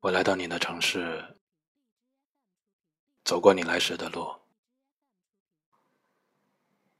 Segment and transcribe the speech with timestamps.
[0.00, 1.36] 我来到你的城市，
[3.24, 4.32] 走过你来时的路，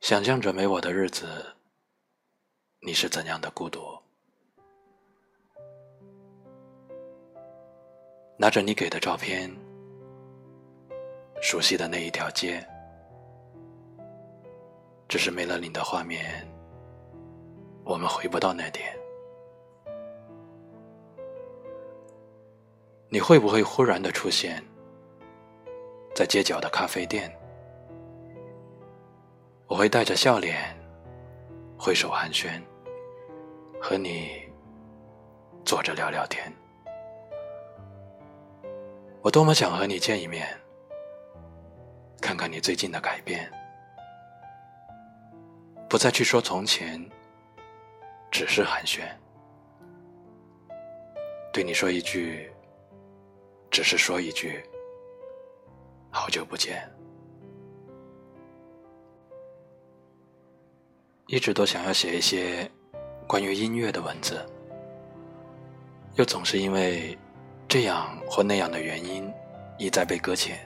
[0.00, 1.54] 想象着没我的日子，
[2.80, 3.80] 你是怎样的孤独？
[8.36, 9.48] 拿着你给的照片，
[11.40, 12.66] 熟悉的那一条街，
[15.08, 16.44] 只是没了你的画面，
[17.84, 18.96] 我们回不到那点。
[23.10, 24.62] 你会不会忽然的出现
[26.14, 27.34] 在街角的咖啡店？
[29.66, 30.76] 我会带着笑脸
[31.78, 32.60] 挥手寒暄，
[33.80, 34.42] 和你
[35.64, 36.52] 坐着聊聊天。
[39.22, 40.46] 我多么想和你见一面，
[42.20, 43.50] 看看你最近的改变，
[45.88, 47.02] 不再去说从前，
[48.30, 49.00] 只是寒暄，
[51.50, 52.52] 对你说一句。
[53.70, 54.62] 只是说一句
[56.10, 56.82] “好久不见”，
[61.26, 62.68] 一直都想要写一些
[63.26, 64.44] 关于音乐的文字，
[66.16, 67.16] 又总是因为
[67.68, 69.30] 这样或那样的原因
[69.78, 70.58] 一再被搁浅。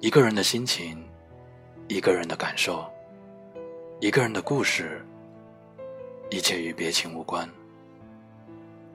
[0.00, 1.02] 一个人的心情，
[1.88, 2.84] 一个人的感受，
[4.00, 5.04] 一个人的故事，
[6.30, 7.48] 一切与别情无关，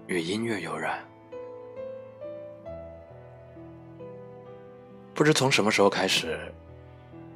[0.08, 1.04] 与音乐有染。
[5.16, 6.40] 不知从什么时候开始，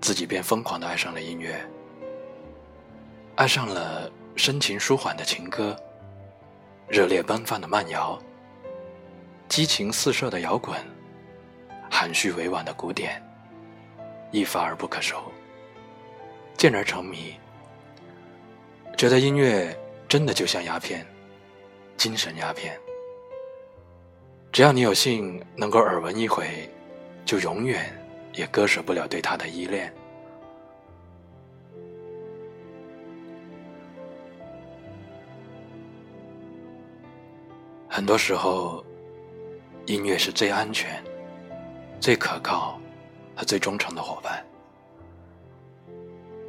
[0.02, 1.64] 自己便疯狂的爱上了音乐，
[3.36, 5.76] 爱上了深情舒缓的情歌，
[6.88, 8.20] 热烈奔放的慢摇，
[9.48, 10.76] 激情四射的摇滚，
[11.90, 13.22] 含蓄委婉的古典，
[14.32, 15.22] 一发而不可收，
[16.58, 17.36] 渐而成迷，
[18.98, 21.06] 觉得音乐真的就像鸦片，
[21.96, 22.76] 精神鸦片，
[24.52, 26.68] 只要你有幸能够耳闻一回。
[27.28, 27.94] 就永远
[28.34, 29.94] 也割舍不了对他的依恋。
[37.90, 38.82] 很多时候，
[39.88, 41.04] 音乐是最安全、
[42.00, 42.80] 最可靠
[43.36, 44.42] 和最忠诚的伙伴。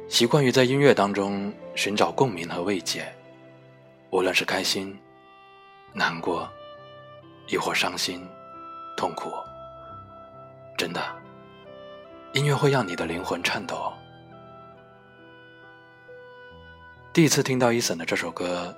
[0.07, 3.05] 习惯于在音乐当中寻找共鸣和慰藉，
[4.11, 4.97] 无论是开心、
[5.91, 6.49] 难过，
[7.47, 8.25] 亦或伤心、
[8.95, 9.29] 痛苦。
[10.79, 11.03] 真的，
[12.31, 13.91] 音乐会让你的灵魂颤抖。
[17.11, 18.73] 第一次听到伊森的这首歌，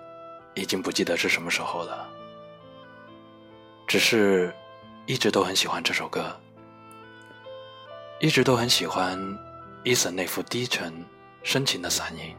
[0.55, 2.09] 已经不记得是什么时候了。
[3.85, 4.51] 只是，
[5.05, 6.35] 一直都很喜欢这首歌，
[8.19, 9.15] 一直都很喜欢
[9.83, 10.91] 伊森那副低沉、
[11.43, 12.35] 深情的嗓音，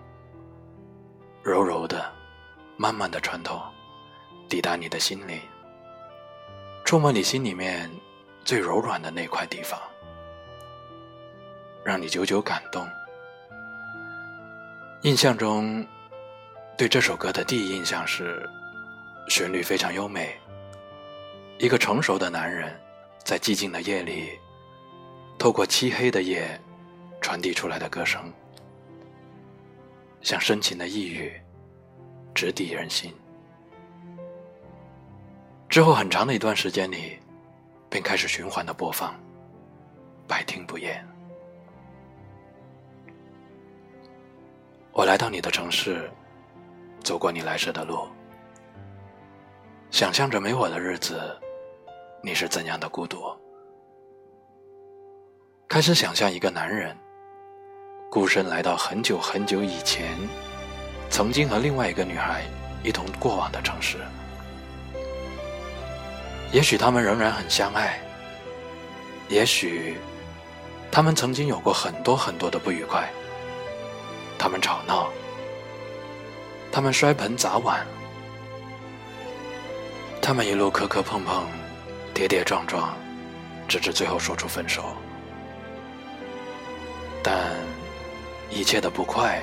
[1.44, 2.12] 柔柔的、
[2.76, 3.62] 慢慢的穿透，
[4.48, 5.40] 抵达你的心里，
[6.84, 7.88] 触摸你心里面。
[8.44, 9.80] 最柔软的那块地方，
[11.84, 12.86] 让你久久感动。
[15.03, 15.86] 印象中，
[16.76, 18.48] 对这首歌的第一印象是，
[19.28, 20.36] 旋律非常优美。
[21.58, 22.76] 一个成熟的男人，
[23.25, 24.38] 在寂静的夜里，
[25.38, 26.60] 透过漆黑的夜，
[27.20, 28.32] 传递出来的歌声，
[30.20, 31.32] 像深情的呓语，
[32.34, 33.14] 直抵人心。
[35.69, 37.19] 之后很长的一段时间里。
[37.92, 39.14] 便开始循环的播放，
[40.26, 41.06] 百听不厌。
[44.92, 46.10] 我来到你的城市，
[47.04, 48.08] 走过你来时的路，
[49.91, 51.20] 想象着没我的日子，
[52.22, 53.31] 你是怎样的孤独。
[55.69, 56.97] 开始想象一个男人，
[58.10, 60.16] 孤身来到很久很久以前，
[61.10, 62.42] 曾经和另外一个女孩
[62.82, 63.98] 一同过往的城市。
[66.52, 67.98] 也许他们仍然很相爱，
[69.28, 69.96] 也许
[70.90, 73.10] 他们曾经有过很多很多的不愉快，
[74.38, 75.10] 他们吵闹，
[76.70, 77.86] 他们摔盆砸碗，
[80.20, 81.46] 他们一路磕磕碰碰，
[82.12, 82.94] 跌跌撞撞，
[83.66, 84.94] 直至最后说出分手。
[87.22, 87.56] 但
[88.50, 89.43] 一切的不快，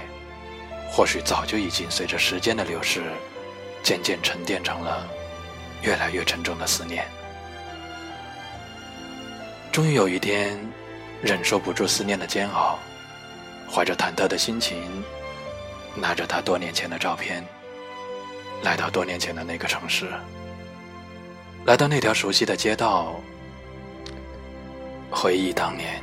[0.91, 3.01] 或许早就已经随着时间的流逝，
[3.81, 5.07] 渐渐沉淀成了。
[5.81, 7.05] 越来越沉重的思念，
[9.71, 10.59] 终于有一天，
[11.21, 12.77] 忍受不住思念的煎熬，
[13.71, 15.03] 怀着忐忑的心情，
[15.95, 17.43] 拿着他多年前的照片，
[18.61, 20.09] 来到多年前的那个城市，
[21.65, 23.15] 来到那条熟悉的街道，
[25.09, 26.01] 回忆当年，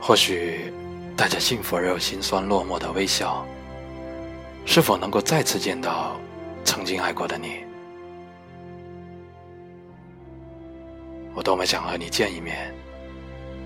[0.00, 0.72] 或许
[1.14, 3.44] 带着幸福而又心酸落寞的微笑，
[4.64, 6.18] 是否能够再次见到？
[6.68, 7.64] 曾经爱过的你。
[11.34, 12.70] 我多么想和你见一面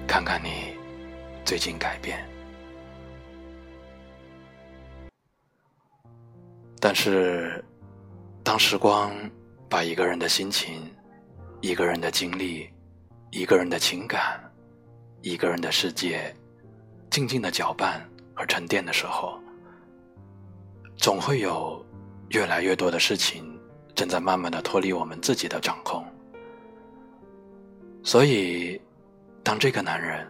[0.06, 0.72] 看看你
[1.44, 2.24] 最近改变。
[6.78, 7.62] 但是
[8.44, 9.12] 当时光
[9.68, 10.88] 把一个人的心情
[11.60, 12.70] 一个人的经历
[13.32, 14.40] 一个人的情感
[15.22, 16.32] 一个人的世界
[17.10, 18.00] 静静的搅拌
[18.32, 19.40] 和沉淀的时候
[20.96, 21.81] 总会有
[22.32, 23.58] 越来越多的事情
[23.94, 26.04] 正在慢慢的脱离我们自己的掌控。
[28.02, 28.80] 所以，
[29.42, 30.26] 当这个男人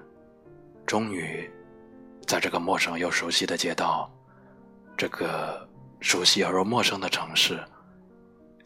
[0.85, 1.49] 终于
[2.27, 4.13] 在这个陌生又熟悉的街道，
[4.97, 5.67] 这个
[6.01, 7.59] 熟悉而又陌生的城市，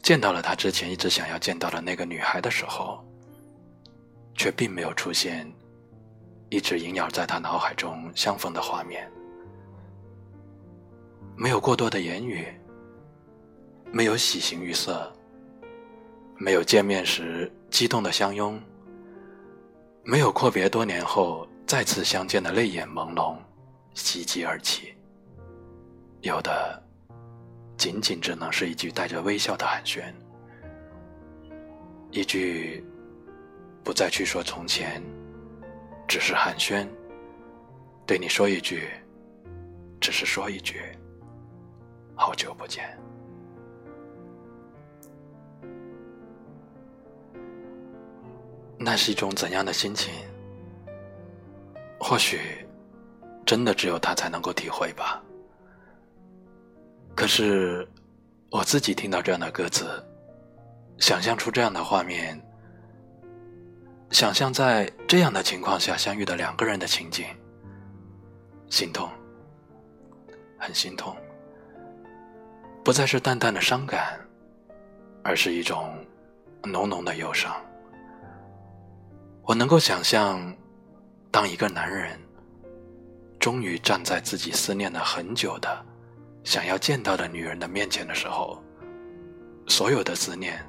[0.01, 3.05] 见到了他之前一直想要见到的那个女孩的时候，
[4.35, 5.49] 却并没有出现
[6.49, 9.09] 一直萦绕在他脑海中相逢的画面，
[11.35, 12.47] 没有过多的言语，
[13.91, 15.11] 没有喜形于色，
[16.37, 18.61] 没有见面时激动的相拥。
[20.03, 23.37] 没有阔别多年后再次相见的泪眼朦胧，
[23.93, 24.93] 袭击而起。
[26.21, 26.81] 有的，
[27.77, 30.01] 仅仅只能是一句带着微笑的寒暄，
[32.11, 32.85] 一句
[33.83, 35.01] 不再去说从前，
[36.07, 36.87] 只是寒暄。
[38.05, 38.87] 对你说一句，
[39.99, 40.81] 只是说一句，
[42.15, 42.97] 好久不见。
[48.87, 50.13] 那是一种怎样的心情？
[51.99, 52.65] 或许，
[53.45, 55.21] 真的只有他才能够体会吧。
[57.13, 57.85] 可是，
[58.49, 60.01] 我自己听到这样的歌词，
[60.99, 62.41] 想象出这样的画面，
[64.11, 67.25] 想象在这样的情况下相遇的两个人的情景，
[68.69, 69.09] 心痛，
[70.57, 71.13] 很心痛，
[72.85, 74.17] 不再是淡淡的伤感，
[75.25, 75.93] 而是一种
[76.63, 77.53] 浓浓的忧伤。
[79.47, 80.53] 我能够想象，
[81.31, 82.19] 当一个男人
[83.39, 85.85] 终于站在自己思念了很久的、
[86.43, 88.61] 想要见到的女人的面前的时候，
[89.65, 90.59] 所有的思念、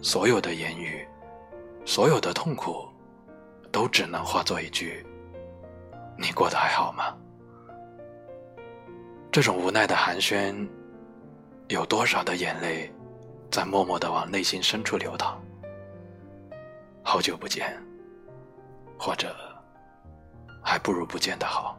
[0.00, 1.06] 所有的言语、
[1.84, 2.88] 所有的痛苦，
[3.70, 5.04] 都只能化作一句
[6.16, 7.14] ：“你过得还好吗？”
[9.30, 10.66] 这种无奈的寒暄，
[11.68, 12.90] 有多少的眼泪
[13.50, 15.38] 在默默的往内心深处流淌？
[17.08, 17.72] 好久不见，
[18.98, 19.32] 或者
[20.60, 21.78] 还不如不见的好。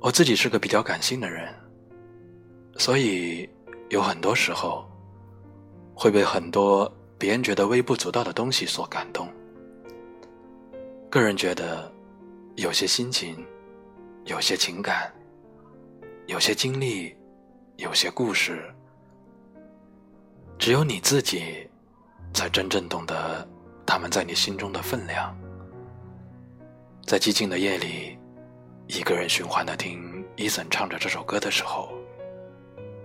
[0.00, 1.54] 我自己是个比较感性的人，
[2.78, 3.48] 所以
[3.90, 4.84] 有很多时候
[5.94, 9.28] 会被很多别人觉得微不足道的东西所感动。
[11.08, 11.90] 个人觉得，
[12.56, 13.46] 有些心情，
[14.24, 15.14] 有些情感，
[16.26, 17.16] 有些经历，
[17.76, 18.68] 有些故事。
[20.58, 21.66] 只有你自己，
[22.34, 23.48] 才真正懂得
[23.86, 25.34] 他们在你心中的分量。
[27.06, 28.18] 在寂静的夜里，
[28.88, 31.90] 一个人循环的听伊森唱着这首歌的时候，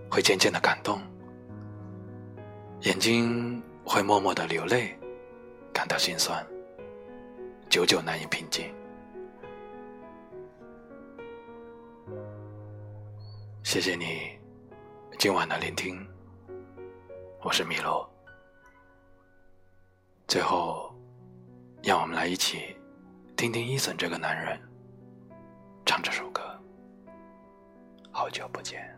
[0.09, 0.99] 会渐渐的感动，
[2.81, 4.97] 眼睛会默默的流泪，
[5.71, 6.45] 感到心酸，
[7.69, 8.65] 久久难以平静。
[13.61, 14.37] 谢谢你
[15.17, 16.12] 今晚的聆听。
[17.43, 18.09] 我是米洛。
[20.29, 20.95] 最后，
[21.83, 22.77] 让我们来一起
[23.35, 24.57] 听听伊森这个男人
[25.85, 26.41] 唱这首歌。
[28.13, 28.97] 好久不见。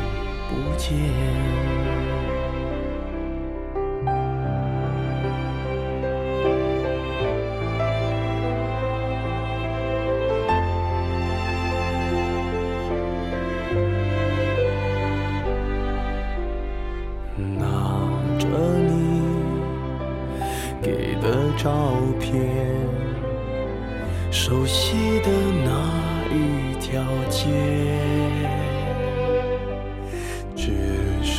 [0.51, 0.91] 不见。
[17.57, 17.65] 拿
[18.37, 18.45] 着
[18.87, 19.23] 你
[20.81, 21.71] 给的照
[22.19, 22.31] 片，
[24.29, 25.31] 熟悉的
[25.63, 25.69] 那
[26.35, 28.60] 一条街。